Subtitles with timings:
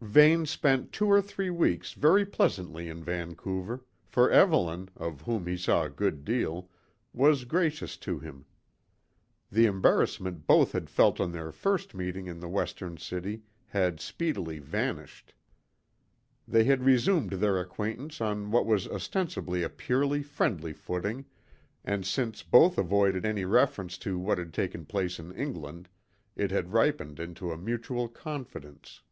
[0.00, 5.56] Vane spent two or three weeks very pleasantly in Vancouver, for Evelyn, of whom he
[5.56, 6.70] saw a good deal,
[7.12, 8.46] was gracious to him.
[9.50, 14.60] The embarrassment both had felt on their first meeting in the Western city had speedily
[14.60, 15.34] vanished;
[16.46, 21.24] they had resumed their acquaintance on what was ostensibly a purely friendly footing,
[21.84, 25.88] and, since both avoided any reference to what had taken place in England,
[26.36, 29.02] it had ripened into a mutual confidence.